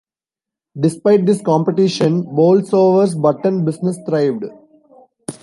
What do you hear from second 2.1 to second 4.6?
Boulsover's button business thrived.